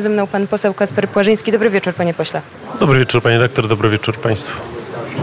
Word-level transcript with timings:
Ze 0.00 0.08
mną 0.08 0.26
pan 0.26 0.46
poseł 0.46 0.74
Kasper 0.74 1.08
Płażyński. 1.08 1.52
Dobry 1.52 1.70
wieczór, 1.70 1.94
panie 1.94 2.14
pośle. 2.14 2.40
Dobry 2.80 2.98
wieczór, 2.98 3.22
panie 3.22 3.38
doktor, 3.38 3.68
dobry 3.68 3.90
wieczór 3.90 4.16
państwu. 4.16 4.60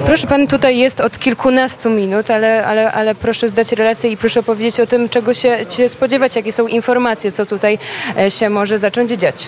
Proszę, 0.06 0.28
pan 0.28 0.48
tutaj 0.48 0.78
jest 0.78 1.02
od 1.02 1.20
kilkunastu 1.20 1.90
minut, 1.90 2.32
ale, 2.32 2.66
ale, 2.66 2.92
ale 2.92 3.16
proszę 3.16 3.48
zdać 3.48 3.72
relację 3.72 4.12
i 4.12 4.18
proszę 4.18 4.44
powiedzieć 4.44 4.80
o 4.80 4.88
tym, 4.88 5.10
czego 5.10 5.34
się, 5.34 5.58
się 5.70 5.90
spodziewać, 5.90 6.36
jakie 6.36 6.52
są 6.52 6.68
informacje, 6.68 7.32
co 7.32 7.46
tutaj 7.46 7.80
e, 8.18 8.32
się 8.32 8.50
może 8.50 8.78
zacząć 8.78 9.12
dziać. 9.12 9.48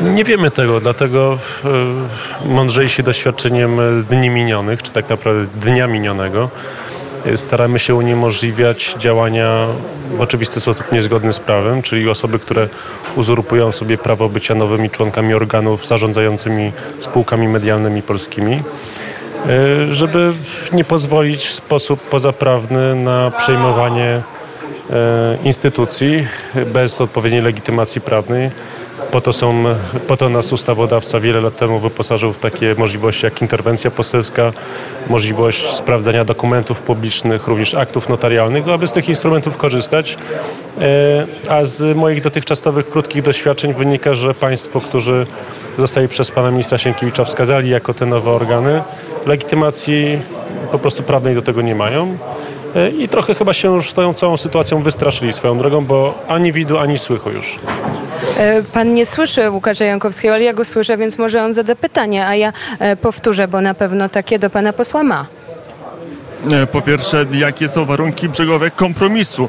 Nie 0.00 0.24
wiemy 0.24 0.50
tego, 0.50 0.80
dlatego 0.80 1.38
e, 2.44 2.48
mądrzejsi 2.48 3.02
doświadczeniem 3.02 4.04
dni 4.10 4.30
minionych, 4.30 4.82
czy 4.82 4.90
tak 4.90 5.08
naprawdę 5.08 5.46
dnia 5.60 5.86
minionego, 5.86 6.44
e, 6.44 6.87
staramy 7.36 7.78
się 7.78 7.94
uniemożliwiać 7.94 8.94
działania 8.98 9.66
w 10.14 10.20
oczywisty 10.20 10.60
sposób 10.60 10.92
niezgodny 10.92 11.32
z 11.32 11.40
prawem, 11.40 11.82
czyli 11.82 12.08
osoby, 12.08 12.38
które 12.38 12.68
uzurpują 13.16 13.72
sobie 13.72 13.98
prawo 13.98 14.28
bycia 14.28 14.54
nowymi 14.54 14.90
członkami 14.90 15.34
organów 15.34 15.86
zarządzającymi 15.86 16.72
spółkami 17.00 17.48
medialnymi 17.48 18.02
polskimi. 18.02 18.62
E, 19.46 19.94
żeby 19.94 20.32
nie 20.72 20.84
pozwolić 20.84 21.46
w 21.46 21.52
sposób 21.52 22.00
pozaprawny 22.00 22.94
na 22.94 23.30
przejmowanie 23.30 24.22
e, 24.90 25.38
instytucji 25.44 26.26
bez 26.66 27.00
odpowiedniej 27.00 27.42
legitymacji 27.42 28.00
prawnej. 28.00 28.50
Po 29.10 29.20
to, 29.20 29.32
są, 29.32 29.64
po 30.08 30.16
to 30.16 30.28
nas 30.28 30.52
ustawodawca 30.52 31.20
wiele 31.20 31.40
lat 31.40 31.56
temu 31.56 31.78
wyposażył 31.78 32.32
w 32.32 32.38
takie 32.38 32.74
możliwości 32.78 33.24
jak 33.24 33.42
interwencja 33.42 33.90
poselska, 33.90 34.52
możliwość 35.08 35.70
sprawdzania 35.70 36.24
dokumentów 36.24 36.82
publicznych, 36.82 37.46
również 37.48 37.74
aktów 37.74 38.08
notarialnych, 38.08 38.68
aby 38.68 38.88
z 38.88 38.92
tych 38.92 39.08
instrumentów 39.08 39.56
korzystać. 39.56 40.18
E, 40.80 41.26
a 41.48 41.64
z 41.64 41.96
moich 41.96 42.22
dotychczasowych 42.22 42.90
krótkich 42.90 43.22
doświadczeń 43.22 43.74
wynika, 43.74 44.14
że 44.14 44.34
państwo, 44.34 44.80
którzy 44.80 45.26
zostali 45.78 46.08
przez 46.08 46.30
pana 46.30 46.50
ministra 46.50 46.78
Sienkiewicza 46.78 47.24
wskazali 47.24 47.70
jako 47.70 47.94
te 47.94 48.06
nowe 48.06 48.30
organy, 48.30 48.82
legitymacji 49.26 50.18
po 50.72 50.78
prostu 50.78 51.02
prawnej 51.02 51.34
do 51.34 51.42
tego 51.42 51.62
nie 51.62 51.74
mają. 51.74 52.18
E, 52.76 52.90
I 52.90 53.08
trochę 53.08 53.34
chyba 53.34 53.52
się 53.52 53.74
już 53.74 53.92
tą 53.92 54.14
całą 54.14 54.36
sytuacją 54.36 54.82
wystraszyli 54.82 55.32
swoją 55.32 55.58
drogą, 55.58 55.84
bo 55.84 56.14
ani 56.28 56.52
widu, 56.52 56.78
ani 56.78 56.98
słychu 56.98 57.30
już. 57.30 57.58
E, 58.36 58.62
pan 58.62 58.94
nie 58.94 59.06
słyszy 59.06 59.50
Łukasza 59.50 59.84
Jankowskiego, 59.84 60.34
ale 60.34 60.44
ja 60.44 60.52
go 60.52 60.64
słyszę, 60.64 60.96
więc 60.96 61.18
może 61.18 61.44
on 61.44 61.54
zada 61.54 61.76
pytanie, 61.76 62.26
a 62.26 62.34
ja 62.34 62.52
e, 62.78 62.96
powtórzę, 62.96 63.48
bo 63.48 63.60
na 63.60 63.74
pewno 63.74 64.08
takie 64.08 64.38
do 64.38 64.50
pana 64.50 64.72
posła 64.72 65.02
ma. 65.02 65.26
E, 66.50 66.66
po 66.66 66.82
pierwsze, 66.82 67.26
jakie 67.32 67.68
są 67.68 67.84
warunki 67.84 68.28
brzegowe 68.28 68.70
kompromisu, 68.70 69.48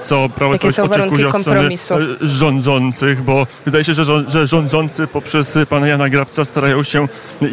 co 0.00 0.28
Prawo 0.28 0.52
Jakie 0.52 0.72
są 0.72 0.88
warunki 0.88 1.24
kompromisu? 1.24 1.94
rządzących, 2.20 3.22
bo 3.22 3.46
wydaje 3.64 3.84
się, 3.84 3.94
że 3.94 4.04
rządzący 4.46 5.06
poprzez 5.06 5.58
pana 5.68 5.86
Jana 5.86 6.08
Grabca 6.08 6.44
starają 6.44 6.82
się 6.82 7.08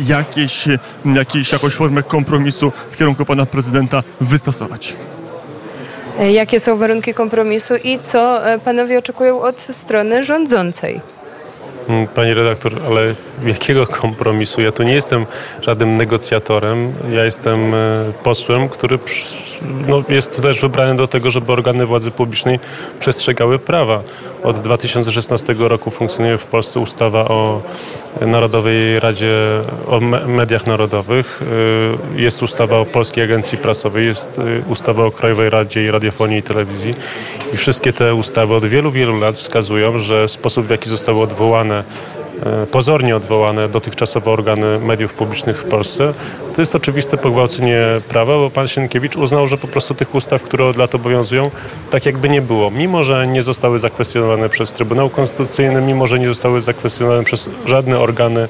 jakieś, 0.08 0.66
jakieś, 1.16 1.52
jakąś 1.52 1.74
formę 1.74 2.04
kompromisu 2.04 2.72
w 2.92 2.98
kierunku 2.98 3.26
pana 3.26 3.46
prezydenta 3.46 4.04
wystosować. 4.22 4.96
E, 6.20 6.32
Jakie 6.32 6.60
są 6.60 6.78
warunki 6.78 7.14
kompromisu 7.14 7.76
i 7.76 8.00
co 8.00 8.50
e, 8.50 8.60
panowie 8.60 9.00
oczekują 9.00 9.42
od 9.42 9.62
strony 9.62 10.24
rządzącej? 10.24 11.02
Mm, 11.90 12.08
Pani 12.08 12.34
redaktor, 12.34 12.74
ale 12.88 13.16
jakiego 13.46 13.88
kompromisu? 13.88 14.62
Ja 14.62 14.72
tu 14.72 14.84
nie 14.84 14.94
jestem 14.94 15.26
żadnym 15.62 15.96
negocjatorem. 15.96 16.94
Ja 17.12 17.26
jestem 17.26 17.74
e, 17.74 17.78
posłem, 18.24 18.70
który 18.70 19.00
no, 19.88 20.04
jest 20.10 20.42
też 20.42 20.62
wybrany 20.62 20.96
do 20.96 21.08
tego, 21.08 21.30
żeby 21.30 21.52
organy 21.52 21.86
władzy 21.86 22.12
publicznej 22.12 22.60
przestrzegały 23.00 23.60
prawa. 23.60 24.02
Od 24.44 24.60
2016 24.60 25.56
roku 25.58 25.92
funkcjonuje 25.92 26.38
w 26.38 26.46
Polsce 26.46 26.80
ustawa 26.80 27.20
o 27.20 27.62
Narodowej 28.22 29.00
Radzie, 29.00 29.34
o 29.88 30.00
me- 30.00 30.28
mediach 30.28 30.68
narodowych. 30.68 31.42
Y, 32.18 32.22
Jest 32.22 32.44
ustawa 32.44 32.78
o 32.80 32.86
Polskiej 32.86 33.24
Agencji 33.24 33.58
Prasowej, 33.58 34.06
jest 34.06 34.40
y, 34.40 34.64
ustawa 34.70 35.06
o 35.06 35.12
Krajowej 35.12 35.50
Radzie 35.50 35.84
i 35.86 35.92
Radiofonii 35.92 36.38
i 36.38 36.44
Telewizji. 36.44 36.96
I 37.54 37.58
wszystkie 37.58 37.94
te 37.94 38.16
ustawy 38.16 38.54
od 38.56 38.66
wielu, 38.66 38.92
wielu 38.92 39.20
lat 39.20 39.38
wskazują, 39.38 40.00
że 40.00 40.28
sposób, 40.28 40.66
w 40.66 40.70
jaki 40.70 40.90
zostały 40.90 41.22
odwołane 41.22 41.84
pozornie 42.72 43.16
odwołane 43.16 43.70
dotychczasowe 43.70 44.32
organy 44.32 44.80
mediów 44.80 45.14
publicznych 45.14 45.60
w 45.60 45.64
Polsce, 45.64 46.14
to 46.56 46.62
jest 46.62 46.76
oczywiste 46.76 47.18
pogwałcenie 47.18 47.80
prawa, 48.10 48.38
bo 48.38 48.50
pan 48.50 48.68
Sienkiewicz 48.68 49.16
uznał, 49.16 49.48
że 49.48 49.58
po 49.58 49.68
prostu 49.68 49.96
tych 49.96 50.16
ustaw, 50.16 50.42
które 50.44 50.66
od 50.66 50.78
lat 50.78 50.96
obowiązują, 50.96 51.52
tak 51.90 52.06
jakby 52.06 52.30
nie 52.30 52.42
było. 52.42 52.72
Mimo, 52.72 53.04
że 53.04 53.28
nie 53.28 53.44
zostały 53.44 53.80
zakwestionowane 53.80 54.50
przez 54.50 54.74
Trybunał 54.74 55.10
Konstytucyjny, 55.10 55.82
mimo, 55.82 56.08
że 56.08 56.20
nie 56.20 56.28
zostały 56.28 56.62
zakwestionowane 56.62 57.24
przez 57.24 57.50
żadne 57.66 58.00
organy, 58.00 58.42
e, 58.42 58.48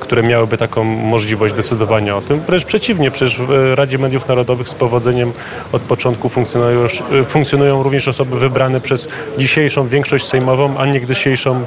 które 0.00 0.22
miałyby 0.22 0.56
taką 0.56 0.84
możliwość 0.84 1.54
decydowania 1.54 2.16
o 2.16 2.20
tym. 2.20 2.40
Wręcz 2.40 2.64
przeciwnie, 2.64 3.10
przecież 3.10 3.38
w 3.38 3.50
e, 3.50 3.74
Radzie 3.76 3.98
Mediów 3.98 4.28
Narodowych 4.28 4.68
z 4.68 4.74
powodzeniem 4.74 5.32
od 5.72 5.82
początku 5.82 6.28
funkcjonują, 6.28 6.80
e, 7.20 7.24
funkcjonują 7.24 7.82
również 7.82 8.08
osoby 8.08 8.38
wybrane 8.38 8.80
przez 8.80 9.08
dzisiejszą 9.38 9.88
większość 9.88 10.26
sejmową, 10.26 10.78
a 10.78 10.86
nie 10.86 11.06
dzisiejszą 11.06 11.64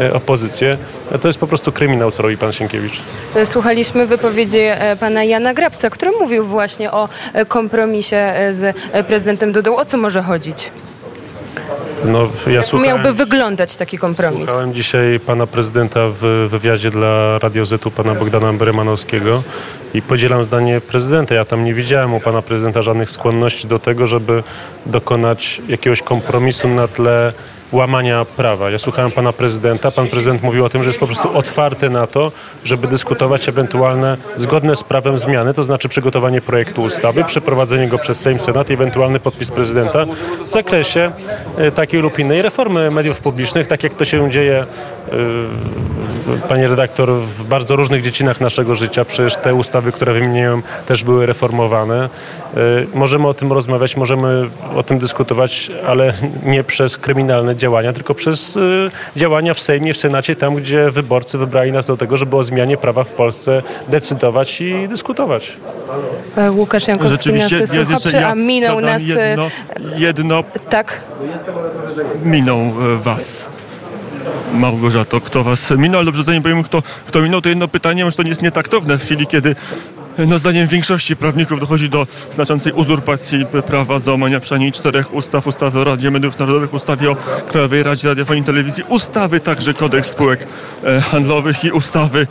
e, 0.00 0.14
opozycję. 0.14 0.76
E, 1.12 1.18
To 1.18 1.28
jest 1.28 1.38
po 1.40 1.46
prostu 1.46 1.72
kryminał, 1.72 2.10
co 2.10 2.22
robi 2.22 2.36
pan 2.38 2.52
Sienkiewicz. 2.52 3.00
E, 3.34 3.46
Słuchaliśmy 3.46 4.06
wypowiedzi 4.06 4.58
e, 4.60 4.96
pana 5.00 5.24
Jana 5.24 5.54
Grabca, 5.54 5.90
który 5.90 6.10
mówił 6.20 6.44
właśnie 6.44 6.90
o 6.92 7.08
e, 7.32 7.44
kompromisie 7.44 8.16
e, 8.16 8.52
z 8.52 8.76
e, 8.92 9.04
prezydentem 9.04 9.52
Dudą. 9.52 9.76
O 9.76 9.84
co 9.84 9.98
może 9.98 10.22
chodzić? 10.22 10.70
No, 12.08 12.28
ja 12.46 12.52
Jak 12.52 12.64
słuchałem, 12.64 12.94
miałby 12.94 13.12
wyglądać 13.12 13.76
taki 13.76 13.98
kompromis? 13.98 14.50
słuchałem 14.50 14.74
dzisiaj 14.74 15.20
pana 15.20 15.46
prezydenta 15.46 16.00
w 16.20 16.46
wywiadzie 16.50 16.90
dla 16.90 17.38
Radio 17.38 17.66
Zetu, 17.66 17.90
pana 17.90 18.14
Bogdana 18.14 18.52
Beremanowskiego 18.52 19.42
i 19.94 20.02
podzielam 20.02 20.44
zdanie 20.44 20.80
prezydenta. 20.80 21.34
Ja 21.34 21.44
tam 21.44 21.64
nie 21.64 21.74
widziałem 21.74 22.14
u 22.14 22.20
pana 22.20 22.42
prezydenta 22.42 22.82
żadnych 22.82 23.10
skłonności 23.10 23.68
do 23.68 23.78
tego, 23.78 24.06
żeby 24.06 24.42
dokonać 24.86 25.62
jakiegoś 25.68 26.02
kompromisu 26.02 26.68
na 26.68 26.88
tle 26.88 27.32
łamania 27.72 28.24
prawa. 28.24 28.70
Ja 28.70 28.78
słuchałem 28.78 29.10
pana 29.10 29.32
prezydenta. 29.32 29.90
Pan 29.90 30.08
prezydent 30.08 30.42
mówił 30.42 30.64
o 30.64 30.68
tym, 30.68 30.82
że 30.82 30.88
jest 30.88 31.00
po 31.00 31.06
prostu 31.06 31.36
otwarty 31.38 31.90
na 31.90 32.06
to, 32.06 32.32
żeby 32.64 32.86
dyskutować 32.86 33.48
ewentualne 33.48 34.16
zgodne 34.36 34.76
z 34.76 34.82
prawem 34.82 35.18
zmiany, 35.18 35.54
to 35.54 35.64
znaczy 35.64 35.88
przygotowanie 35.88 36.40
projektu 36.40 36.82
ustawy, 36.82 37.24
przeprowadzenie 37.24 37.88
go 37.88 37.98
przez 37.98 38.20
Sejm, 38.20 38.38
Senat 38.38 38.70
i 38.70 38.72
ewentualny 38.72 39.20
podpis 39.20 39.50
prezydenta 39.50 40.06
w 40.44 40.48
zakresie 40.48 41.12
e, 41.58 41.72
takiej 41.72 42.00
lub 42.00 42.18
innej 42.18 42.42
reformy 42.42 42.90
mediów 42.90 43.20
publicznych, 43.20 43.66
tak 43.66 43.82
jak 43.82 43.94
to 43.94 44.04
się 44.04 44.30
dzieje, 44.30 44.66
panie 46.48 46.68
redaktor, 46.68 47.12
w 47.12 47.44
bardzo 47.44 47.76
różnych 47.76 48.02
dziedzinach 48.02 48.40
naszego 48.40 48.74
życia. 48.74 49.04
Przecież 49.04 49.36
te 49.36 49.54
ustawy, 49.54 49.92
które 49.92 50.12
wymieniłem, 50.12 50.62
też 50.86 51.04
były 51.04 51.26
reformowane. 51.26 52.04
E, 52.04 52.58
Możemy 52.94 53.28
o 53.28 53.34
tym 53.34 53.52
rozmawiać, 53.52 53.96
możemy 53.96 54.48
o 54.74 54.82
tym 54.82 54.98
dyskutować, 54.98 55.70
ale 55.86 56.12
nie 56.44 56.64
przez 56.64 56.98
kryminalne 56.98 57.56
działania, 57.56 57.92
tylko 57.92 58.14
przez 58.14 58.56
e, 58.56 58.60
działania 59.20 59.54
w 59.54 59.60
Sejmie, 59.60 59.94
w 59.94 59.96
Senacie, 59.98 60.36
tam 60.36 60.54
gdzie 60.54 60.90
wyborcy 60.90 61.38
wybrali 61.38 61.72
nas 61.72 61.86
do 61.86 61.96
tego, 61.96 62.16
żeby 62.16 62.36
o 62.36 62.42
zmianie 62.44 62.76
prawa 62.76 63.04
w 63.04 63.08
Polsce 63.08 63.62
decydować 63.88 64.60
i 64.60 64.88
dyskutować. 64.88 65.52
E, 66.36 66.50
Łukasz 66.52 66.88
Jankowski 66.88 67.32
nas 67.32 67.50
ja- 67.52 67.66
słucha, 67.66 67.80
jeszcze 67.90 68.08
przy- 68.08 68.26
a 68.26 68.34
minął 68.34 68.80
nas... 68.80 69.02
e, 69.16 69.28
Jedno, 69.28 69.48
jedno 69.96 70.44
Tak? 70.70 71.00
minął 72.24 72.58
e, 72.58 72.96
was. 73.02 73.48
Małgorzato, 74.52 75.20
kto 75.20 75.44
was 75.44 75.70
minął, 75.70 75.98
ale 75.98 76.06
dobrze, 76.06 76.24
zanim 76.24 76.42
powiem, 76.42 76.62
kto, 76.62 76.82
kto 77.06 77.22
minął, 77.22 77.42
to 77.42 77.48
jedno 77.48 77.68
pytanie, 77.68 78.04
może 78.04 78.16
to 78.16 78.22
nie 78.22 78.28
jest 78.28 78.42
nietaktowne 78.42 78.98
w 78.98 79.02
chwili, 79.02 79.26
kiedy 79.26 79.56
no, 80.18 80.38
zdaniem 80.38 80.68
większości 80.68 81.16
prawników 81.16 81.60
dochodzi 81.60 81.88
do 81.88 82.06
znaczącej 82.30 82.72
uzurpacji 82.72 83.46
prawa, 83.66 83.98
załamania 83.98 84.40
przynajmniej 84.40 84.72
czterech 84.72 85.14
ustaw, 85.14 85.46
ustawy 85.46 85.78
o 85.78 85.84
Radzie 85.84 86.10
Mediów 86.10 86.38
Narodowych, 86.38 86.74
ustawy 86.74 87.10
o 87.10 87.16
Krajowej 87.48 87.82
Radzie 87.82 88.08
Radiofonii 88.08 88.42
i 88.42 88.46
Telewizji, 88.46 88.84
ustawy 88.88 89.40
także 89.40 89.74
kodeks 89.74 90.08
spółek 90.08 90.46
e, 90.84 91.00
handlowych 91.00 91.64
i 91.64 91.70
ustawy 91.70 92.26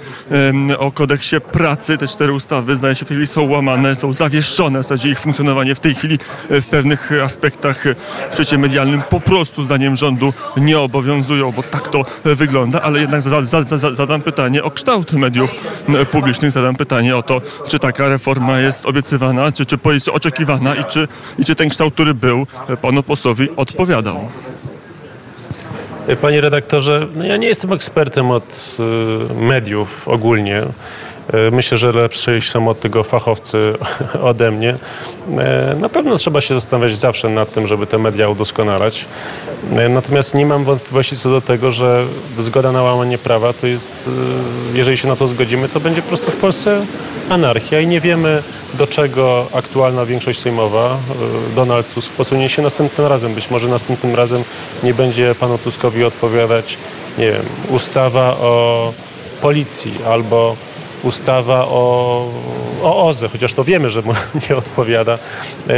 o 0.78 0.92
kodeksie 0.92 1.42
pracy. 1.42 1.98
Te 1.98 2.08
cztery 2.08 2.34
ustawy, 2.34 2.76
zdaje 2.76 2.96
się, 2.96 3.06
w 3.06 3.08
tej 3.08 3.16
chwili 3.16 3.28
są 3.28 3.50
łamane, 3.50 3.96
są 3.96 4.14
zawieszone, 4.14 4.80
w 4.80 4.84
zasadzie 4.84 5.10
ich 5.10 5.20
funkcjonowanie 5.20 5.76
w 5.76 5.80
tej 5.80 5.96
chwili 5.96 6.20
e, 6.50 6.62
w 6.62 6.68
pewnych 6.68 7.12
aspektach 7.24 7.88
e, 7.88 7.96
w 8.32 8.34
świecie 8.34 8.58
medialnym 8.58 9.02
po 9.10 9.20
prostu 9.20 9.64
zdaniem 9.64 9.96
rządu 9.96 10.34
nie 10.58 10.80
obowiązują, 10.80 11.52
bo 11.52 11.64
tak 11.64 11.88
to 11.88 12.06
wygląda, 12.24 12.82
ale 12.82 13.00
jednak 13.00 13.22
za, 13.22 13.42
za, 13.46 13.64
za, 13.64 13.96
zadam 13.96 14.22
pytanie 14.22 14.64
o 14.64 14.72
kształt 14.72 15.14
mediów 15.14 15.50
publicznych, 16.12 16.52
zadam 16.52 16.76
pytanie 16.76 17.18
o 17.18 17.24
to, 17.24 17.42
czy 17.68 17.75
taka 17.80 18.10
reforma 18.10 18.60
jest 18.60 18.86
obiecywana, 18.86 19.52
czy, 19.52 19.66
czy 19.66 19.78
jest 19.86 20.08
oczekiwana 20.08 20.76
i 20.76 20.86
czy, 20.86 21.08
i 21.40 21.46
czy 21.46 21.56
ten 21.56 21.70
kształt, 21.70 21.94
który 21.94 22.14
był, 22.14 22.48
panu 22.82 23.04
posłowi 23.04 23.50
odpowiadał. 23.56 24.30
Panie 26.22 26.42
redaktorze, 26.42 27.08
no 27.16 27.26
ja 27.26 27.38
nie 27.38 27.48
jestem 27.48 27.74
ekspertem 27.74 28.32
od 28.32 28.78
y, 29.32 29.34
mediów 29.34 30.08
ogólnie. 30.08 30.62
E, 31.34 31.52
myślę, 31.52 31.78
że 31.78 31.92
lepszy 31.92 32.42
są 32.42 32.68
od 32.68 32.80
tego 32.80 33.04
fachowcy 33.04 33.74
ode 34.30 34.52
mnie. 34.52 34.76
E, 35.38 35.76
Na 35.80 35.90
pewno 35.90 36.16
trzeba 36.18 36.42
się 36.42 36.54
zastanawiać 36.54 36.98
zawsze 36.98 37.30
nad 37.30 37.52
tym, 37.54 37.68
żeby 37.68 37.88
te 37.88 37.98
media 37.98 38.30
udoskonalać. 38.30 39.06
E, 39.78 39.90
Natomiast 39.90 40.34
nie 40.36 40.46
mam 40.46 40.64
wątpliwości 40.64 41.18
co 41.18 41.30
do 41.30 41.42
tego, 41.42 41.72
że 41.72 42.06
zgoda 42.40 42.72
na 42.72 42.84
łamanie 42.84 43.18
prawa 43.18 43.54
to 43.54 43.68
jest, 43.68 44.10
jeżeli 44.74 44.98
się 44.98 45.08
na 45.08 45.16
to 45.16 45.28
zgodzimy, 45.28 45.70
to 45.70 45.80
będzie 45.80 46.02
po 46.02 46.08
prostu 46.08 46.32
w 46.32 46.36
Polsce 46.36 46.86
anarchia 47.30 47.80
i 47.80 47.88
nie 47.88 48.00
wiemy 48.00 48.44
do 48.74 48.88
czego 48.88 49.46
aktualna 49.54 50.06
większość 50.06 50.40
sejmowa, 50.40 50.98
Donald 51.56 51.94
Tusk, 51.94 52.12
posunie 52.12 52.50
się 52.50 52.62
następnym 52.62 53.08
razem. 53.08 53.34
Być 53.34 53.50
może 53.52 53.68
następnym 53.68 54.16
razem 54.16 54.44
nie 54.84 54.94
będzie 54.94 55.36
panu 55.40 55.58
Tuskowi 55.58 56.04
odpowiadać, 56.04 56.78
nie 57.18 57.32
wiem, 57.32 57.42
ustawa 57.70 58.38
o 58.38 58.94
policji 59.42 59.94
albo 60.10 60.56
ustawa 61.04 61.66
o, 61.68 62.26
o 62.84 63.08
OZE, 63.08 63.30
chociaż 63.30 63.54
to 63.54 63.64
wiemy, 63.64 63.90
że 63.90 64.02
mu 64.02 64.14
nie 64.50 64.56
odpowiada. 64.56 65.14
E, 65.70 65.74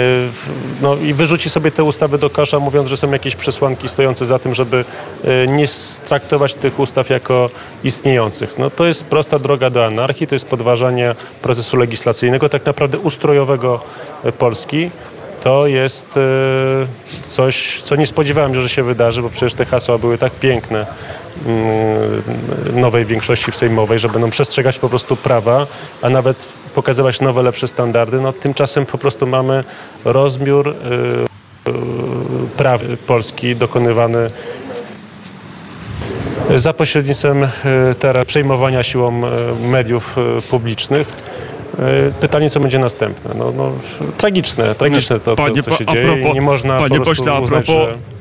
No 0.82 0.96
i 0.96 1.14
wyrzuci 1.14 1.50
sobie 1.50 1.72
te 1.72 1.84
ustawy 1.84 2.18
do 2.18 2.30
kosza, 2.30 2.60
mówiąc, 2.60 2.90
że 2.90 2.98
są 2.98 3.12
jakieś 3.12 3.36
przesłanki 3.36 3.90
stojące 3.90 4.26
za 4.26 4.40
tym, 4.40 4.56
żeby 4.56 4.86
e, 5.24 5.48
nie 5.48 5.66
traktować 6.08 6.54
tych 6.54 6.80
ustaw 6.80 7.10
jako 7.10 7.50
istniejących. 7.84 8.58
No 8.58 8.70
to 8.70 8.86
jest 8.86 9.06
prosta 9.06 9.40
droga 9.40 9.70
do 9.70 9.86
anarchii, 9.86 10.28
to 10.28 10.36
jest 10.36 10.48
podważanie 10.48 11.16
procesu 11.42 11.78
legislacyjnego, 11.78 12.50
tak 12.50 12.66
naprawdę 12.66 12.98
ustrojowego 13.00 13.80
e, 14.24 14.32
Polski. 14.32 14.90
To 15.44 15.68
jest 15.68 16.20
coś, 17.26 17.82
co 17.82 17.96
nie 17.96 18.06
spodziewałem 18.06 18.54
się, 18.54 18.62
że 18.62 18.70
się 18.70 18.84
wydarzy, 18.84 19.22
bo 19.22 19.30
przecież 19.30 19.54
te 19.54 19.66
hasła 19.66 19.98
były 19.98 20.18
tak 20.18 20.34
piękne 20.34 20.86
nowej 22.74 23.06
większości 23.06 23.52
sejmowej, 23.52 24.00
że 24.00 24.10
będą 24.10 24.30
przestrzegać 24.30 24.80
po 24.80 24.90
prostu 24.90 25.16
prawa, 25.16 25.68
a 26.02 26.10
nawet 26.10 26.48
pokazywać 26.76 27.22
nowe, 27.22 27.44
lepsze 27.44 27.68
standardy. 27.68 28.22
No, 28.22 28.34
tymczasem 28.34 28.86
po 28.86 28.98
prostu 28.98 29.28
mamy 29.28 29.64
rozbiór 30.06 30.68
y, 30.68 30.72
y, 31.70 31.74
praw 32.58 32.82
Polski 33.08 33.56
dokonywany 33.56 34.30
za 36.56 36.74
pośrednictwem 36.74 37.44
y, 37.44 37.50
teraz 38.00 38.28
przejmowania 38.28 38.84
siłą 38.84 39.22
mediów 39.62 40.16
publicznych. 40.50 41.08
Pytanie, 42.20 42.50
co 42.50 42.60
będzie 42.60 42.80
następne? 42.80 43.34
No, 43.36 43.54
no, 43.58 43.72
tragiczne, 44.18 44.76
tragiczne 44.76 45.20
to, 45.20 45.36
to 45.36 45.62
co 45.62 45.72
się 45.72 45.86
dzieje 45.86 46.34
nie 46.34 46.42
można 46.42 46.78
panie 46.78 46.98
po 46.98 47.06
prostu 47.06 47.24
pośle, 47.24 47.38
a 47.38 47.40
uznać, 47.40 47.66
propos- 47.66 47.90
że... 47.90 48.17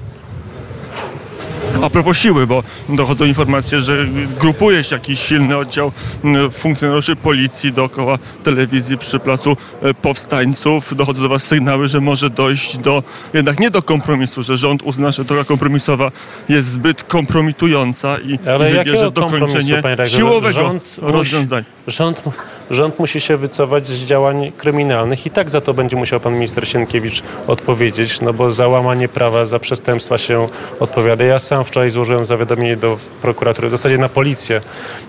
A 1.86 1.90
propos 1.90 2.16
siły, 2.18 2.46
bo 2.46 2.62
dochodzą 2.88 3.24
informacje, 3.24 3.80
że 3.80 4.06
grupuje 4.40 4.84
się 4.84 4.96
jakiś 4.96 5.20
silny 5.20 5.56
oddział 5.56 5.92
funkcjonariuszy 6.52 7.16
policji 7.16 7.72
dookoła 7.72 8.18
telewizji 8.44 8.98
przy 8.98 9.18
placu 9.18 9.56
e, 9.82 9.94
powstańców. 9.94 10.96
Dochodzą 10.96 11.22
do 11.22 11.28
Was 11.28 11.42
sygnały, 11.42 11.88
że 11.88 12.00
może 12.00 12.30
dojść 12.30 12.78
do 12.78 13.02
jednak 13.34 13.60
nie 13.60 13.70
do 13.70 13.82
kompromisu, 13.82 14.42
że 14.42 14.56
rząd 14.56 14.82
uzna, 14.82 15.12
że 15.12 15.24
droga 15.24 15.44
kompromisowa 15.44 16.10
jest 16.48 16.68
zbyt 16.68 17.02
kompromitująca 17.02 18.18
i, 18.18 18.38
Ale 18.48 18.70
i 18.70 18.74
wybierze 18.74 19.10
dokończenie 19.10 19.82
siłowego 20.06 20.60
Rząd 20.60 20.96
rozwiązania. 21.02 21.66
Rząd, 21.86 22.22
rząd 22.70 22.98
musi 22.98 23.20
się 23.20 23.36
wycofać 23.36 23.86
z 23.86 24.04
działań 24.04 24.52
kryminalnych 24.56 25.26
i 25.26 25.30
tak 25.30 25.50
za 25.50 25.60
to 25.60 25.74
będzie 25.74 25.96
musiał 25.96 26.20
pan 26.20 26.34
minister 26.34 26.68
Sienkiewicz 26.68 27.22
odpowiedzieć, 27.46 28.20
no 28.20 28.32
bo 28.32 28.52
za 28.52 28.68
łamanie 28.68 29.08
prawa, 29.08 29.44
za 29.44 29.58
przestępstwa 29.58 30.18
się 30.18 30.48
odpowiada. 30.80 31.24
Ja 31.24 31.38
sam 31.38 31.64
wczoraj 31.64 31.90
złożyłem 31.90 32.26
zawiadomienie 32.26 32.76
do 32.76 32.98
prokuratury, 33.22 33.68
w 33.68 33.70
zasadzie 33.70 33.98
na 33.98 34.08
policję, 34.08 34.60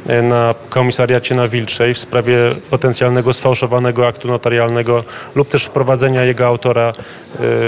e, 0.07 0.21
na 0.21 0.55
komisariacie 0.69 1.35
na 1.35 1.47
Wilczej 1.47 1.93
w 1.93 1.99
sprawie 1.99 2.37
potencjalnego 2.69 3.33
sfałszowanego 3.33 4.07
aktu 4.07 4.27
notarialnego 4.27 5.03
lub 5.35 5.49
też 5.49 5.65
wprowadzenia 5.65 6.23
jego 6.23 6.47
autora, 6.47 6.93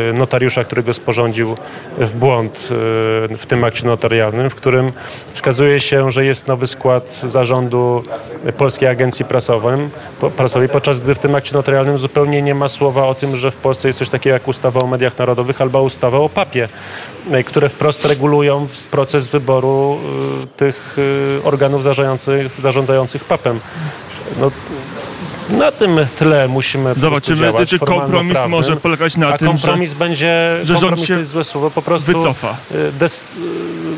e, 0.10 0.14
notariusza, 0.14 0.64
który 0.64 0.84
go 0.84 0.94
sporządził 0.94 1.58
w 1.98 2.14
błąd 2.14 2.70
e, 2.72 3.38
w 3.38 3.46
tym 3.48 3.64
akcie 3.64 3.88
notarialnym, 3.88 4.50
w 4.50 4.56
którym 4.56 4.92
wskazuje 5.34 5.80
się, 5.80 6.12
że 6.12 6.26
jest 6.26 6.48
nowy 6.48 6.68
skład 6.68 7.22
zarządu 7.24 8.04
Polskiej 8.58 8.90
Agencji 8.90 9.26
Prasowym, 9.26 9.79
po- 10.20 10.30
Prasowej, 10.30 10.70
podczas 10.70 11.02
gdy 11.02 11.16
w 11.16 11.20
tym 11.20 11.36
akcie 11.36 11.54
notarialnym 11.56 11.98
zupełnie 11.98 12.42
nie 12.42 12.56
ma 12.56 12.68
słowa 12.68 13.08
o 13.08 13.16
tym, 13.16 13.38
że 13.38 13.52
w 13.52 13.56
Polsce 13.56 13.88
jest 13.88 14.00
coś 14.00 14.10
takiego 14.10 14.34
jak 14.34 14.48
ustawa 14.48 14.80
o 14.80 14.88
mediach 14.88 15.18
narodowych 15.18 15.62
albo 15.62 15.82
ustawa 15.84 16.18
o 16.18 16.30
papie, 16.30 16.70
e, 17.32 17.44
które 17.44 17.70
wprost 17.70 18.06
regulują 18.06 18.68
proces 18.92 19.28
wyboru 19.28 19.98
e, 20.44 20.48
tych 20.58 20.98
e, 21.40 21.44
organów 21.44 21.84
zarządzających, 21.84 22.62
zarządzających 22.62 23.24
papem. 23.26 23.60
No, 24.40 24.52
na 25.50 25.72
tym 25.72 26.00
tle 26.16 26.48
musimy 26.48 26.96
Zobaczymy, 26.96 27.54
czy 27.68 27.80
kompromis 27.80 28.38
może 28.48 28.76
polegać 28.76 29.18
na 29.18 29.28
A 29.28 29.38
tym, 29.38 29.48
że 29.48 29.54
kompromis 29.54 29.94
będzie, 29.94 30.60
że 30.64 30.66
rząd 30.66 30.80
kompromis 30.80 31.08
się 31.08 31.14
to 31.14 31.20
jest 31.20 31.32
złe 31.32 31.44
słowo, 31.44 31.72
po 31.72 31.82
prostu 31.82 32.12
wycofa. 32.12 32.58
des, 33.00 33.36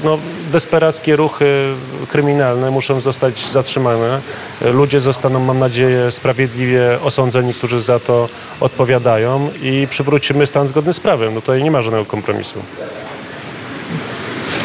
no, 0.04 0.18
desperackie 0.52 1.16
ruchy 1.16 1.74
kryminalne 2.08 2.72
muszą 2.72 3.00
zostać 3.00 3.50
zatrzymane. 3.52 4.22
Ludzie 4.62 5.00
zostaną, 5.00 5.40
mam 5.40 5.60
nadzieję, 5.60 6.12
sprawiedliwie 6.12 7.00
osądzeni, 7.04 7.54
którzy 7.54 7.82
za 7.82 8.00
to 8.00 8.30
odpowiadają 8.60 9.50
i 9.62 9.88
przywrócimy 9.90 10.48
stan 10.48 10.68
zgodny 10.68 10.94
z 10.94 11.00
prawem. 11.00 11.34
No 11.36 11.42
tutaj 11.42 11.64
nie 11.64 11.72
ma 11.72 11.82
żadnego 11.82 12.06
kompromisu. 12.06 12.60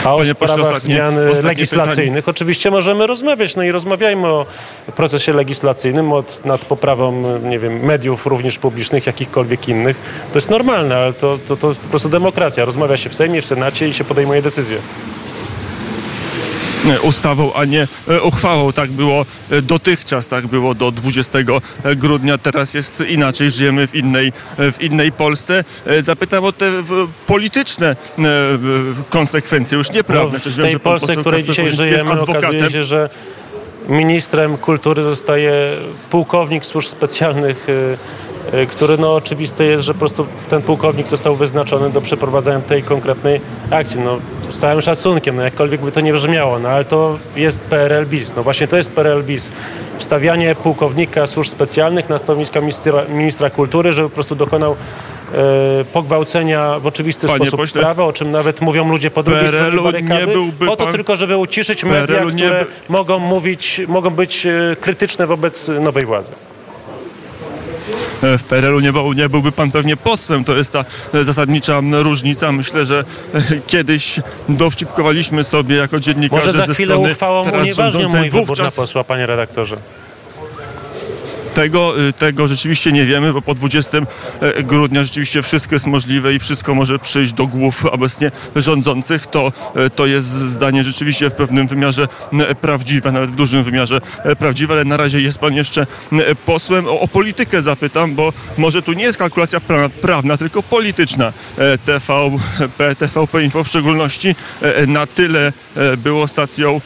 A 0.05 0.15
o 0.15 0.19
Panie 0.19 0.35
pośle, 0.35 0.55
sprawach 0.55 0.77
ostatnie- 0.77 0.97
zmian 0.97 1.19
ostatnie 1.29 1.43
legislacyjnych 1.49 2.29
oczywiście 2.29 2.71
możemy 2.71 3.07
rozmawiać. 3.07 3.57
No 3.57 3.63
i 3.63 3.71
rozmawiajmy 3.71 4.29
o 4.29 4.47
procesie 4.97 5.33
legislacyjnym, 5.33 6.13
od, 6.13 6.45
nad 6.45 6.65
poprawą 6.65 7.39
nie 7.39 7.59
wiem, 7.59 7.81
mediów 7.85 8.27
również 8.27 8.59
publicznych, 8.59 9.07
jakichkolwiek 9.07 9.69
innych. 9.69 9.97
To 10.33 10.39
jest 10.39 10.51
normalne, 10.51 10.97
ale 10.97 11.13
to, 11.13 11.39
to, 11.49 11.57
to 11.57 11.69
jest 11.69 11.81
po 11.81 11.89
prostu 11.89 12.09
demokracja. 12.09 12.65
Rozmawia 12.65 12.97
się 12.97 13.11
w 13.11 13.15
Sejmie, 13.15 13.43
w 13.43 13.47
Senacie 13.47 13.89
i 13.89 13.95
się 13.95 14.05
podejmuje 14.05 14.43
decyzje. 14.43 14.79
E, 16.95 17.01
ustawą, 17.01 17.53
a 17.55 17.65
nie 17.65 17.87
e, 18.09 18.23
uchwałą. 18.23 18.73
Tak 18.73 18.91
było 18.91 19.27
e, 19.51 19.63
dotychczas, 19.63 20.29
tak 20.29 20.47
było 20.47 20.75
do 20.75 20.93
20 20.93 21.39
grudnia. 21.97 22.39
Teraz 22.39 22.75
jest 22.75 23.01
inaczej, 23.09 23.51
żyjemy 23.51 23.87
w 23.87 23.95
innej, 23.95 24.33
w 24.59 24.77
innej 24.81 25.13
Polsce. 25.13 25.65
Zapytam 26.01 26.45
o 26.45 26.53
te 26.53 26.73
polityczne 27.27 27.97
konsekwencje, 29.11 29.79
już 29.79 29.89
No, 29.89 29.95
nieprawne. 29.95 30.39
Przecież 30.39 30.55
w 30.55 30.59
wiem, 30.59 30.67
tej 30.67 30.81
pan 30.81 30.93
Polsce, 30.93 31.17
w 31.17 31.21
której 31.21 31.45
dzisiaj 31.45 31.71
żyjemy, 31.71 32.11
okazuje 32.11 32.21
adwokatem. 32.21 32.71
się, 32.71 32.85
że 32.85 33.11
ministrem 33.89 34.59
kultury 34.59 35.03
zostaje 35.03 35.53
pułkownik 36.11 36.67
służb 36.67 36.89
specjalnych, 36.89 37.67
który 38.71 38.99
no 38.99 39.15
oczywiste 39.15 39.65
jest, 39.65 39.85
że 39.85 39.93
po 39.95 39.99
prostu 39.99 40.27
ten 40.51 40.63
pułkownik 40.63 41.09
został 41.09 41.37
wyznaczony 41.37 41.91
do 41.91 42.01
przeprowadzania 42.01 42.61
tej 42.61 42.83
konkretnej 42.83 43.41
akcji. 43.71 44.01
No, 44.01 44.19
z 44.51 44.59
całym 44.61 44.81
szacunkiem, 44.83 45.37
no 45.37 45.43
jakkolwiek 45.43 45.81
by 45.81 45.93
to 45.93 46.01
nie 46.01 46.13
brzmiało, 46.13 46.59
no 46.59 46.69
ale 46.69 46.85
to 46.85 47.19
jest 47.37 47.65
PRL 47.65 48.07
BIS. 48.07 48.37
No 48.37 48.43
właśnie 48.43 48.69
to 48.69 48.77
jest 48.77 48.93
PRL 48.93 49.23
BIS. 49.23 49.53
Wstawianie 49.99 50.55
pułkownika 50.55 51.27
służb 51.27 51.51
specjalnych 51.51 52.09
na 52.09 52.19
stanowiska 52.19 52.61
ministra, 52.61 53.05
ministra 53.09 53.51
kultury, 53.51 53.93
żeby 53.93 54.09
po 54.09 54.15
prostu 54.15 54.35
dokonał 54.35 54.73
e, 54.73 55.85
pogwałcenia 55.93 56.79
w 56.79 56.87
oczywisty 56.87 57.27
Panie 57.27 57.39
sposób 57.39 57.61
pośle, 57.61 57.81
prawa, 57.83 58.05
o 58.05 58.13
czym 58.13 58.31
nawet 58.31 58.61
mówią 58.61 58.89
ludzie 58.91 59.11
po 59.11 59.23
drugiej 59.23 59.49
stronie 59.49 59.77
nie 59.77 59.83
barykady, 59.83 60.33
byłby 60.33 60.67
po 60.67 60.77
to 60.77 60.85
pan- 60.85 60.93
tylko, 60.95 61.17
żeby 61.17 61.37
uciszyć 61.37 61.85
media, 61.85 62.07
PRL-u 62.07 62.31
nie 62.31 62.45
które 62.45 62.61
by- 62.65 62.67
mogą 62.89 63.19
mówić, 63.19 63.81
mogą 63.89 64.11
być 64.11 64.47
e, 64.47 64.77
krytyczne 64.81 65.27
wobec 65.27 65.71
nowej 65.81 66.07
władzy. 66.07 66.33
E, 68.23 68.39
w 68.39 68.45
PRL-u 68.45 68.81
nie, 68.81 68.93
był, 68.93 69.13
nie 69.13 69.29
byłby 69.29 69.53
pan 69.53 69.71
pewnie 69.71 69.97
posłem. 69.97 70.45
To 70.45 70.57
jest 70.57 70.73
ta 70.73 70.85
e, 71.15 71.25
zasadnicza 71.25 71.81
różnica. 71.93 72.53
Myślę, 72.53 72.87
że 72.87 73.05
e, 73.35 73.43
kiedyś 73.67 74.21
dowcipkowaliśmy 74.49 75.45
sobie 75.45 75.77
jako 75.77 76.01
dziennikarze 76.01 76.47
Może 76.47 76.59
za 76.59 76.67
ze 76.67 76.75
chwilę 76.75 76.95
strony 76.95 77.13
uchwałą 77.13 77.51
unieważnią 77.51 78.09
mój 78.09 78.31
wybór 78.31 78.59
na 78.59 78.71
posła, 78.71 79.05
panie 79.05 79.27
redaktorze. 79.27 79.77
Tego, 81.57 82.01
y, 82.09 82.13
tego 82.13 82.49
rzeczywiście 82.49 82.93
nie 82.93 83.07
wiemy, 83.07 83.33
bo 83.33 83.43
po 83.43 83.55
20 83.55 83.99
e, 84.41 84.63
grudnia 84.63 85.05
rzeczywiście 85.05 85.43
wszystko 85.43 85.75
jest 85.75 85.87
możliwe 85.87 86.35
i 86.35 86.39
wszystko 86.39 86.75
może 86.75 86.99
przyjść 86.99 87.33
do 87.33 87.47
głów 87.47 87.85
obecnie 87.85 88.31
rządzących. 88.57 89.27
To, 89.27 89.53
e, 89.75 89.91
to 89.91 90.07
jest 90.07 90.27
zdanie 90.27 90.85
rzeczywiście 90.85 91.31
w 91.31 91.35
pewnym 91.35 91.67
wymiarze 91.67 92.09
prawdziwe, 92.61 93.13
nawet 93.13 93.31
w 93.31 93.37
dużym 93.37 93.65
wymiarze 93.65 94.01
e, 94.25 94.37
prawdziwe, 94.37 94.75
ale 94.75 94.85
na 94.85 94.97
razie 94.97 95.21
jest 95.21 95.39
pan 95.39 95.55
jeszcze 95.55 95.87
posłem. 96.47 96.87
O, 96.87 97.01
o 97.01 97.09
politykę 97.09 97.63
zapytam, 97.63 98.15
bo 98.15 98.33
może 98.59 98.83
tu 98.83 98.93
nie 98.93 99.05
jest 99.05 99.19
kalkulacja 99.19 99.61
pra, 99.61 99.89
prawna, 99.89 100.37
tylko 100.37 100.63
polityczna. 100.63 101.33
TVP, 101.85 102.97
TVP 102.97 103.43
Info 103.43 103.65
w 103.65 103.69
szczególności 103.69 104.35
na 104.87 105.07
tyle 105.07 105.53
było 105.97 106.29
stacją 106.29 106.81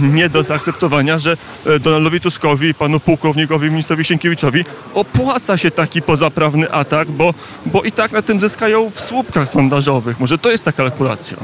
nie 0.00 0.28
do 0.28 0.42
zaakceptowania, 0.42 1.18
że 1.18 1.36
e, 1.66 1.78
Donaldowi 1.78 2.20
Tuskowi 2.20 2.74
panu 2.74 3.00
pułkownikowi 3.00 3.70
ministrowi 3.70 4.04
Sienkiewiczowi 4.04 4.64
opłaca 4.94 5.56
się 5.56 5.70
taki 5.70 6.02
pozaprawny 6.02 6.70
atak, 6.70 7.10
bo, 7.10 7.34
bo 7.66 7.82
i 7.82 7.92
tak 7.92 8.12
na 8.12 8.22
tym 8.22 8.40
zyskają 8.40 8.90
w 8.90 9.00
słupkach 9.00 9.48
sondażowych. 9.48 10.20
Może 10.20 10.38
to 10.38 10.50
jest 10.50 10.64
ta 10.64 10.72
kalkulacja. 10.72 11.36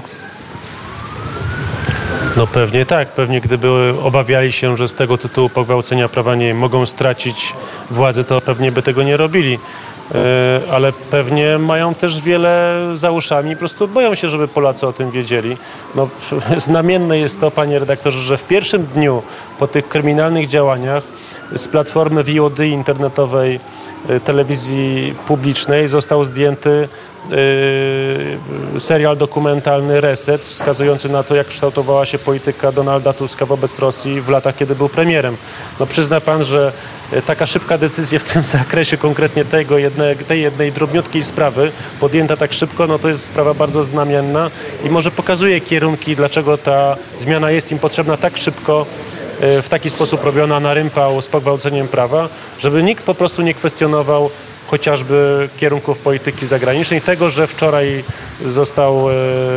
No 2.37 2.47
pewnie 2.47 2.87
tak, 2.87 3.09
pewnie 3.09 3.41
gdyby 3.41 3.95
obawiali 4.03 4.53
się, 4.53 4.77
że 4.77 4.89
z 4.89 4.95
tego 4.95 5.19
tytułu 5.19 5.49
pogwałcenia 5.49 6.09
prawa 6.09 6.35
nie 6.35 6.55
mogą 6.55 6.87
stracić 6.87 7.53
władzy, 7.91 8.25
to 8.25 8.41
pewnie 8.41 8.73
by 8.73 8.83
tego 8.83 9.03
nie 9.03 9.17
robili. 9.17 9.59
E, 10.15 10.61
Ale 10.73 10.93
pewnie 10.93 11.59
mają 11.59 11.95
też 11.95 12.21
wiele 12.21 12.81
za 12.95 13.11
uszami 13.11 13.53
po 13.53 13.59
prostu 13.59 13.89
boją 13.89 14.15
się, 14.15 14.29
żeby 14.29 14.49
Polacy 14.49 14.87
o 14.87 14.93
tym 14.93 15.11
wiedzieli. 15.11 15.57
No, 15.95 16.09
znamienne 16.57 17.19
jest 17.19 17.41
to, 17.41 17.51
panie 17.51 17.79
redaktorze, 17.79 18.21
że 18.21 18.37
w 18.37 18.45
pierwszym 18.45 18.87
dniu 18.87 19.23
po 19.59 19.67
tych 19.69 19.89
kryminalnych 19.89 20.47
działaniach 20.47 21.03
z 21.55 21.69
platformy 21.69 22.25
VOD 22.25 22.59
internetowej 22.59 23.61
telewizji 24.25 25.15
publicznej 25.27 25.89
został 25.89 26.25
zdjęty 26.25 26.89
e, 28.77 28.81
serial 28.81 29.17
dokumentalny 29.17 30.01
Reset, 30.01 30.43
wskazujący 30.43 31.09
na 31.09 31.23
to, 31.23 31.35
jak 31.35 31.47
kształtowała 31.47 32.07
się 32.07 32.19
polityka 32.19 32.73
Donalda 32.73 33.13
Tuska 33.13 33.47
wobec 33.47 33.79
Rosji 33.79 34.21
w 34.21 34.29
latach, 34.29 34.57
kiedy 34.57 34.75
był 34.75 34.89
premierem. 34.89 35.37
No 35.81 35.87
przyzna 35.87 36.21
pan, 36.21 36.45
że 36.45 36.73
e, 37.13 37.23
taka 37.23 37.47
szybka 37.47 37.79
decyzja 37.79 38.19
w 38.19 38.25
tym 38.25 38.45
zakresie, 38.59 38.97
konkretnie 38.97 39.45
tego 39.45 39.79
jedne, 39.79 40.17
tej 40.17 40.43
jednej 40.43 40.73
drobniutkiej 40.73 41.25
sprawy, 41.25 41.73
podjęta 42.01 42.37
tak 42.37 42.53
szybko, 42.53 42.87
no 42.87 42.99
to 42.99 43.09
jest 43.09 43.27
sprawa 43.27 43.55
bardzo 43.55 43.85
znamienna 43.85 44.51
i 44.85 44.91
może 44.91 45.11
pokazuje 45.11 45.61
kierunki, 45.61 46.17
dlaczego 46.17 46.59
ta 46.59 46.97
zmiana 47.17 47.51
jest 47.51 47.73
im 47.73 47.79
potrzebna 47.79 48.17
tak 48.17 48.37
szybko 48.37 48.87
w 49.41 49.67
taki 49.69 49.91
sposób 49.91 50.25
robiona 50.25 50.61
na 50.61 50.75
rympał 50.75 51.23
z 51.23 51.29
pogwałceniem 51.29 51.89
prawa, 51.89 52.29
żeby 52.59 52.83
nikt 52.83 53.05
po 53.05 53.15
prostu 53.15 53.43
nie 53.43 53.55
kwestionował 53.55 54.31
chociażby 54.67 55.49
kierunków 55.57 55.99
polityki 55.99 56.47
zagranicznej. 56.47 57.01
Tego, 57.01 57.31
że 57.31 57.47
wczoraj 57.47 58.05
został 58.47 59.11
e, 59.11 59.15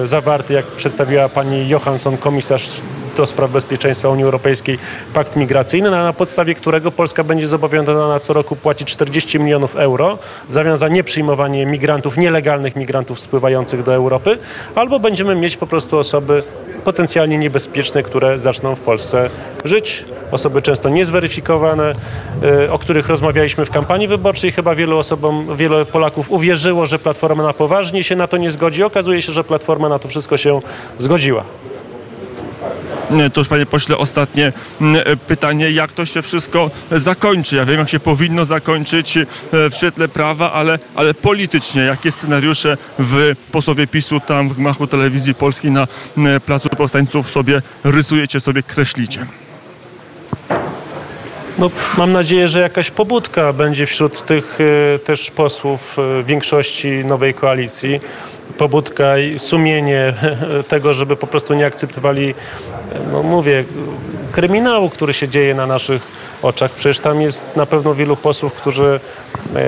zawarty, 0.08 0.54
jak 0.54 0.66
przedstawiła 0.66 1.30
pani 1.30 1.70
Johansson, 1.70 2.18
komisarz 2.18 2.70
do 3.18 3.26
spraw 3.26 3.52
bezpieczeństwa 3.52 4.10
Unii 4.10 4.24
Europejskiej, 4.24 4.80
pakt 5.14 5.36
migracyjny, 5.36 5.92
na, 5.92 6.04
na 6.04 6.14
podstawie 6.14 6.56
którego 6.56 6.92
Polska 6.92 7.24
będzie 7.24 7.48
zobowiązana 7.48 8.20
co 8.20 8.34
roku 8.34 8.56
płacić 8.56 8.88
40 8.88 9.40
milionów 9.40 9.76
euro 9.76 10.18
w 10.50 10.54
za 10.78 10.88
nieprzyjmowanie 10.88 11.66
migrantów, 11.66 12.18
nielegalnych 12.18 12.76
migrantów 12.76 13.20
spływających 13.20 13.84
do 13.84 13.94
Europy, 13.94 14.38
albo 14.76 15.00
będziemy 15.00 15.36
mieć 15.36 15.58
po 15.58 15.68
prostu 15.68 15.98
osoby 15.98 16.44
potencjalnie 16.88 17.38
niebezpieczne, 17.38 18.04
które 18.04 18.40
zaczną 18.40 18.76
w 18.76 18.80
Polsce 18.80 19.30
żyć. 19.64 20.06
Osoby 20.32 20.62
często 20.62 20.90
niezweryfikowane, 20.90 21.96
y, 22.66 22.72
o 22.72 22.80
których 22.80 23.10
rozmawialiśmy 23.10 23.66
w 23.66 23.72
kampanii 23.72 24.08
wyborczej. 24.08 24.52
Chyba 24.52 24.76
wielu 24.76 24.98
osobom, 24.98 25.58
wielu 25.58 25.86
Polaków 25.86 26.32
uwierzyło, 26.32 26.86
że 26.86 27.00
Platforma 27.00 27.44
na 27.44 27.54
poważnie 27.54 28.04
się 28.04 28.16
na 28.16 28.28
to 28.28 28.38
nie 28.38 28.52
zgodzi. 28.52 28.84
Okazuje 28.84 29.22
się, 29.22 29.32
że 29.32 29.44
Platforma 29.44 29.90
na 29.90 30.00
to 30.00 30.08
wszystko 30.08 30.38
się 30.38 30.62
zgodziła. 30.98 31.44
E, 33.12 33.30
To 33.30 33.42
już 33.42 33.48
panie 33.48 33.66
pośle 33.66 33.98
ostatnie 33.98 34.54
e, 34.82 35.16
pytanie, 35.18 35.72
jak 35.72 35.92
to 35.92 36.06
się 36.06 36.22
wszystko 36.22 36.72
zakończy? 36.92 37.56
Ja 37.56 37.66
wiem, 37.66 37.80
jak 37.80 37.90
się 37.90 38.00
powinno 38.00 38.46
zakończyć 38.46 39.18
e, 39.18 39.26
w 39.52 39.76
świetle 39.76 40.08
prawa, 40.08 40.52
ale, 40.52 40.80
ale 40.96 41.14
politycznie, 41.14 41.82
jakie 41.82 42.12
scenariusze 42.12 42.78
w 43.00 43.36
posłowie 43.52 43.88
PiSu 43.88 44.20
tam 44.20 44.50
w 44.50 44.54
gmachu 44.54 44.88
telewizji 44.88 45.36
polskiej 45.36 45.72
na 45.72 45.88
Placu 46.46 46.70
Powstańców 46.70 47.32
sobie 47.32 47.62
rysujecie, 47.84 48.40
sobie 48.40 48.64
kreślicie? 48.64 49.26
No, 51.60 51.72
mam 51.98 52.12
nadzieję, 52.12 52.48
że 52.48 52.60
jakaś 52.60 52.92
pobudka 52.92 53.54
będzie 53.54 53.86
wśród 53.86 54.26
tych 54.26 54.58
e, 54.96 55.00
też 55.00 55.32
posłów 55.32 55.98
e, 56.00 56.24
większości 56.24 56.90
nowej 56.90 57.34
koalicji. 57.34 58.00
Pobudka 58.58 59.18
i 59.18 59.40
sumienie 59.40 60.14
tego, 60.68 60.94
żeby 60.94 61.16
po 61.16 61.28
prostu 61.28 61.54
nie 61.54 61.66
akceptowali, 61.66 62.36
no 63.12 63.24
mówię, 63.24 63.64
kryminału, 64.32 64.90
który 64.90 65.14
się 65.14 65.28
dzieje 65.28 65.56
na 65.56 65.68
naszych 65.68 66.02
oczach. 66.42 66.72
Przecież 66.72 67.00
tam 67.00 67.22
jest 67.22 67.56
na 67.56 67.66
pewno 67.66 67.96
wielu 67.96 68.16
posłów, 68.16 68.54
którzy 68.54 69.00
e, 69.56 69.62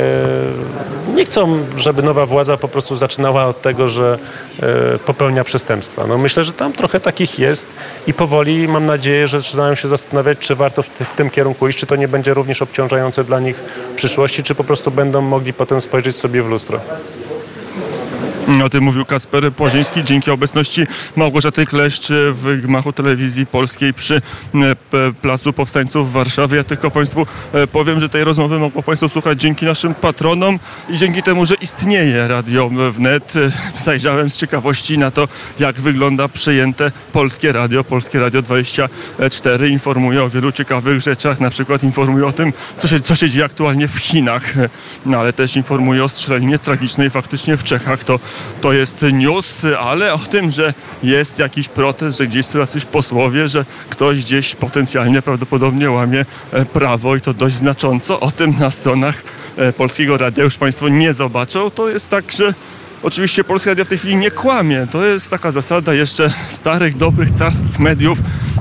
nie 1.15 1.25
chcą, 1.25 1.59
żeby 1.77 2.03
nowa 2.03 2.25
władza 2.25 2.57
po 2.57 2.67
prostu 2.67 2.95
zaczynała 2.95 3.45
od 3.45 3.61
tego, 3.61 3.88
że 3.88 4.19
e, 4.61 4.97
popełnia 4.97 5.43
przestępstwa. 5.43 6.07
No 6.07 6.17
myślę, 6.17 6.43
że 6.43 6.53
tam 6.53 6.73
trochę 6.73 6.99
takich 6.99 7.39
jest 7.39 7.67
i 8.07 8.13
powoli 8.13 8.67
mam 8.67 8.85
nadzieję, 8.85 9.27
że 9.27 9.39
zaczynają 9.39 9.75
się 9.75 9.88
zastanawiać, 9.88 10.38
czy 10.39 10.55
warto 10.55 10.83
w, 10.83 10.88
w 10.88 11.15
tym 11.15 11.29
kierunku 11.29 11.67
iść, 11.67 11.79
czy 11.79 11.85
to 11.85 11.95
nie 11.95 12.07
będzie 12.07 12.33
również 12.33 12.61
obciążające 12.61 13.23
dla 13.23 13.39
nich 13.39 13.55
w 13.91 13.95
przyszłości, 13.95 14.43
czy 14.43 14.55
po 14.55 14.63
prostu 14.63 14.91
będą 14.91 15.21
mogli 15.21 15.53
potem 15.53 15.81
spojrzeć 15.81 16.15
sobie 16.15 16.43
w 16.43 16.47
lustro. 16.47 16.79
O 18.65 18.70
tym 18.70 18.84
mówił 18.84 19.06
Kacper 19.06 19.53
Płaziński 19.53 20.03
dzięki 20.03 20.32
obecności 20.32 20.84
Małgorzaty 21.15 21.65
Kleszcz 21.65 22.08
w 22.10 22.62
gmachu 22.62 22.94
telewizji 22.94 23.46
polskiej 23.46 23.94
przy 23.94 24.22
e, 24.56 25.13
Placu 25.22 25.53
Powstańców 25.53 26.10
w 26.10 26.12
Warszawie. 26.12 26.58
Ja 26.58 26.63
tylko 26.63 26.91
Państwu 26.91 27.25
e, 27.53 27.68
powiem, 27.68 28.00
że 28.00 28.10
tej 28.10 28.24
rozmowy 28.24 28.60
mogło 28.60 28.84
Państwo 28.84 29.10
słuchać 29.10 29.41
dzięki 29.41 29.65
naszym 29.65 29.96
patronom 29.96 30.60
i 30.89 30.98
dzięki 30.98 31.24
temu, 31.24 31.46
że 31.46 31.56
istnieje 31.56 32.27
Radio 32.27 32.70
Wnet. 32.70 33.34
E, 33.36 33.51
Zajrzałem 33.84 34.29
z 34.29 34.38
ciekawości 34.38 34.98
na 34.98 35.12
to, 35.12 35.27
jak 35.60 35.82
wygląda 35.82 36.27
przejęte 36.27 36.91
Polskie 37.13 37.51
Radio. 37.51 37.84
Polskie 37.84 38.20
Radio 38.20 38.41
24 38.41 39.70
informuje 39.70 40.24
o 40.24 40.29
wielu 40.29 40.51
ciekawych 40.51 41.01
rzeczach, 41.01 41.39
na 41.39 41.50
przykład 41.50 41.84
informuje 41.84 42.25
o 42.25 42.32
tym, 42.32 42.53
co 42.77 42.88
się, 42.88 43.00
co 43.00 43.15
się 43.15 43.29
dzieje 43.29 43.46
aktualnie 43.46 43.88
w 43.88 43.98
Chinach, 43.98 44.53
no 45.06 45.18
ale 45.18 45.34
też 45.34 45.56
informuje 45.56 46.03
o 46.03 46.10
strzelaninie 46.10 46.60
tragicznej 46.60 47.10
faktycznie 47.10 47.58
w 47.58 47.63
Czechach. 47.63 48.03
To 48.03 48.20
to 48.62 48.74
jest 48.74 49.05
news, 49.13 49.65
ale 49.79 50.13
o 50.13 50.17
tym, 50.17 50.51
że 50.51 50.74
jest 51.03 51.39
jakiś 51.39 51.67
protest, 51.67 52.17
że 52.17 52.27
gdzieś 52.27 52.46
są 52.46 52.60
jacyś 52.60 52.86
posłowie, 52.86 53.48
że 53.48 53.65
ktoś 53.89 54.24
gdzieś 54.24 54.55
potencjalnie 54.55 55.22
prawdopodobnie 55.22 55.91
łamie 55.91 56.25
e, 56.51 56.65
prawo 56.65 57.15
i 57.15 57.22
to 57.22 57.34
dość 57.34 57.55
znacząco, 57.55 58.19
o 58.19 58.31
tym 58.31 58.55
na 58.60 58.72
stronach 58.72 59.24
e, 59.58 59.74
Polskiego 59.74 60.17
Radia 60.17 60.43
już 60.43 60.58
Państwo 60.58 60.89
nie 60.89 61.13
zobaczą. 61.13 61.72
To 61.72 61.89
jest 61.89 62.10
tak, 62.10 62.31
że 62.31 62.53
Oczywiście 63.03 63.43
Polskie 63.43 63.69
Radio 63.69 63.86
w 63.86 63.88
tej 63.88 63.98
chwili 63.98 64.15
nie 64.15 64.31
kłamie. 64.31 64.88
To 64.91 65.05
jest 65.05 65.29
taka 65.29 65.51
zasada 65.51 65.93
jeszcze 65.93 66.34
starych, 66.50 66.98
dobrych, 66.98 67.31
carskich 67.31 67.79
mediów, 67.79 68.19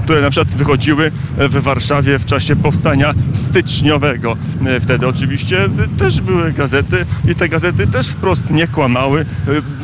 które 0.08 0.22
na 0.22 0.30
przykład 0.30 0.56
wychodziły 0.56 1.10
w 1.38 1.62
Warszawie 1.62 2.18
w 2.18 2.24
czasie 2.24 2.56
powstania 2.56 3.14
styczniowego. 3.32 4.36
E, 4.66 4.80
Wtedy 4.80 5.06
oczywiście 5.06 5.64
e, 5.64 5.68
też 5.98 6.20
były 6.20 6.52
gazety 6.52 7.06
i 7.28 7.34
te 7.34 7.48
gazety 7.48 7.86
też 7.86 8.08
wprost 8.08 8.50
nie 8.50 8.68
kłamały. 8.68 9.20
E, 9.20 9.24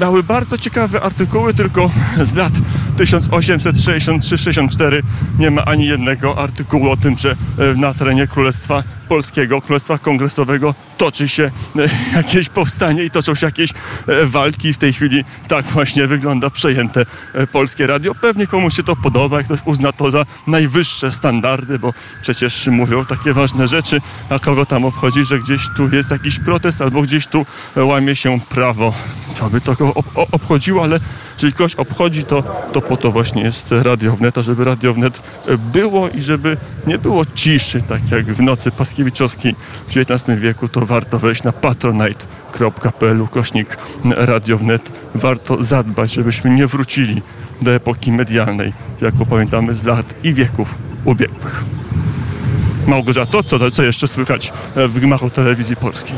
Miały 0.00 0.22
bardzo 0.22 0.58
ciekawe 0.58 1.00
artykuły, 1.00 1.54
tylko 1.54 1.90
z 2.22 2.34
lat 2.34 2.52
1863-64 2.96 5.02
nie 5.38 5.50
ma 5.50 5.64
ani 5.64 5.86
jednego 5.86 6.38
artykułu 6.38 6.90
o 6.90 6.96
tym, 6.96 7.18
że 7.18 7.36
e, 7.58 7.74
na 7.74 7.94
terenie 7.94 8.26
Królestwa 8.26 8.82
Polskiego, 9.04 9.60
Królestwa 9.60 9.98
Kongresowego 9.98 10.74
toczy 10.98 11.28
się 11.28 11.50
e, 11.76 11.88
jakieś 12.16 12.48
powstanie 12.48 13.04
i 13.04 13.10
toczą 13.10 13.34
się 13.34 13.46
jakieś 13.46 13.70
e, 13.70 14.26
walki. 14.26 14.74
W 14.74 14.78
tej 14.78 14.92
chwili 14.92 15.24
tak 15.48 15.64
właśnie 15.64 16.06
wygląda 16.06 16.50
przejęte 16.50 17.04
e, 17.34 17.46
Polskie 17.46 17.86
Radio. 17.86 18.14
Pewnie 18.14 18.46
komuś 18.46 18.76
się 18.76 18.82
to 18.82 18.96
podoba, 18.96 19.42
ktoś 19.42 19.58
uzna 19.64 19.92
to 19.92 20.10
za 20.10 20.26
najwyższe 20.46 21.12
standardy, 21.12 21.78
bo 21.78 21.92
przecież 22.20 22.66
mówią 22.66 23.04
takie 23.04 23.32
ważne 23.32 23.68
rzeczy, 23.68 24.00
a 24.30 24.38
kogo 24.38 24.66
tam 24.66 24.84
obchodzi, 24.84 25.24
że 25.24 25.38
gdzieś 25.38 25.62
tu 25.76 25.88
jest 25.96 26.10
jakiś 26.10 26.38
protest 26.38 26.80
albo 26.80 27.02
gdzieś 27.02 27.26
tu 27.26 27.46
łamie 27.76 28.16
się 28.16 28.40
prawo. 28.40 28.94
Co 29.30 29.50
by 29.50 29.60
to 29.60 29.76
obchodziło, 30.32 30.82
ale 30.82 31.00
jeżeli 31.34 31.52
kogoś 31.52 31.74
obchodzi, 31.74 32.24
to, 32.24 32.42
to 32.72 32.82
po 32.82 32.96
to 32.96 33.12
właśnie 33.12 33.42
jest 33.42 33.72
Radio 33.72 34.16
Wnet, 34.16 34.38
a 34.38 34.42
żeby 34.42 34.64
Radio 34.64 34.94
Wnet 34.94 35.22
było 35.58 36.08
i 36.08 36.20
żeby 36.20 36.56
nie 36.86 36.98
było 36.98 37.24
ciszy, 37.34 37.82
tak 37.82 38.10
jak 38.10 38.24
w 38.24 38.40
nocy 38.40 38.70
Paskiewiczowskiej 38.94 39.54
w 39.88 39.96
XIX 39.96 40.40
wieku, 40.40 40.68
to 40.68 40.86
warto 40.86 41.18
wejść 41.18 41.42
na 41.42 41.52
patronite.pl 41.52 43.26
kośnik 43.30 43.76
Radio 44.04 44.58
Wnet. 44.58 44.92
Warto 45.14 45.62
zadbać, 45.62 46.12
żebyśmy 46.12 46.50
nie 46.50 46.66
wrócili 46.66 47.22
do 47.62 47.70
epoki 47.70 48.12
medialnej, 48.12 48.72
jaką 49.00 49.26
pamiętamy 49.26 49.74
z 49.74 49.84
lat 49.84 50.14
i 50.24 50.34
wieków 50.34 50.74
ubiegłych. 51.04 51.64
Małgorzato, 52.86 53.42
co, 53.42 53.70
co 53.70 53.82
jeszcze 53.82 54.08
słychać 54.08 54.52
w 54.76 55.00
gmachu 55.00 55.30
telewizji 55.30 55.76
polskiej? 55.76 56.16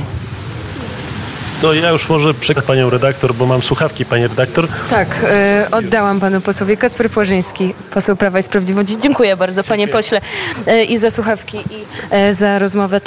To 1.61 1.75
ja 1.75 1.91
już 1.91 2.09
może 2.09 2.35
przekaz 2.35 2.65
panią 2.65 2.91
redaktor, 2.91 3.35
bo 3.35 3.47
mam 3.47 3.63
słuchawki, 3.63 4.05
pani 4.05 4.23
redaktor. 4.23 4.69
Tak, 4.91 5.09
e, 5.25 5.69
oddałam 5.73 6.21
panu 6.21 6.41
posłowi. 6.41 6.77
Kasper 6.77 7.11
Płażyński, 7.11 7.75
poseł 7.91 8.17
Prawa 8.17 8.39
i 8.39 8.43
Sprawiedliwości. 8.43 8.99
Dziękuję 8.99 9.37
bardzo, 9.37 9.65
panie 9.65 9.89
pośle, 9.89 10.21
e, 10.67 10.85
i 10.85 10.97
za 10.97 11.11
słuchawki, 11.11 11.59
i 11.59 11.85
e, 12.11 12.35
za 12.35 12.59
rozmowę. 12.59 13.01